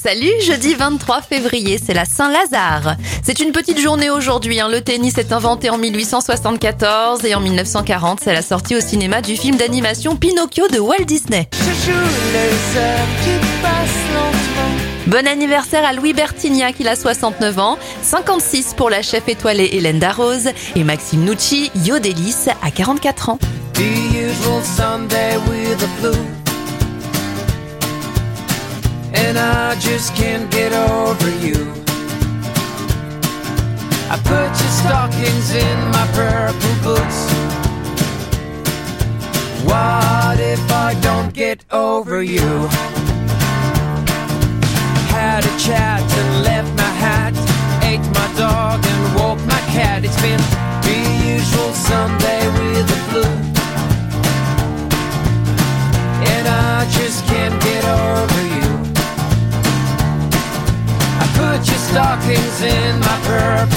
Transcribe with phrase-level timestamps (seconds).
[0.00, 2.96] Salut, jeudi 23 février, c'est la Saint-Lazare.
[3.22, 4.58] C'est une petite journée aujourd'hui.
[4.58, 4.68] hein.
[4.68, 9.36] Le tennis est inventé en 1874 et en 1940, c'est la sortie au cinéma du
[9.36, 11.46] film d'animation Pinocchio de Walt Disney.
[11.52, 11.98] Je joue
[12.32, 15.08] les heures qui passent lentement.
[15.08, 19.98] Bon anniversaire à Louis Bertignac, il a 69 ans, 56 pour la chef étoilée Hélène
[19.98, 23.38] Darroze et Maxime Nucci, Yodelis, à 44 ans.
[29.72, 31.56] I just can't get over you.
[34.10, 37.20] I put your stockings in my purple boots.
[39.64, 42.68] What if I don't get over you?
[61.92, 63.71] Stockings in my purple